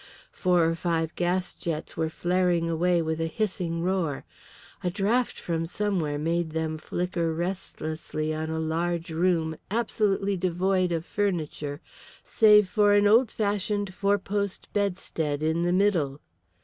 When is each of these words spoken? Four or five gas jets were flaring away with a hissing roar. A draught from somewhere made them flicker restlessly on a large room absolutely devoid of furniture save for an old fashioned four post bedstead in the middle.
Four 0.31 0.65
or 0.65 0.73
five 0.73 1.13
gas 1.13 1.53
jets 1.53 1.95
were 1.95 2.09
flaring 2.09 2.67
away 2.67 3.03
with 3.03 3.21
a 3.21 3.27
hissing 3.27 3.83
roar. 3.83 4.25
A 4.83 4.89
draught 4.89 5.39
from 5.39 5.67
somewhere 5.67 6.17
made 6.17 6.49
them 6.53 6.79
flicker 6.79 7.31
restlessly 7.35 8.33
on 8.33 8.49
a 8.49 8.57
large 8.57 9.11
room 9.11 9.57
absolutely 9.69 10.35
devoid 10.37 10.91
of 10.91 11.05
furniture 11.05 11.81
save 12.23 12.67
for 12.67 12.93
an 12.95 13.05
old 13.05 13.29
fashioned 13.29 13.93
four 13.93 14.17
post 14.17 14.69
bedstead 14.73 15.43
in 15.43 15.61
the 15.61 15.71
middle. 15.73 16.19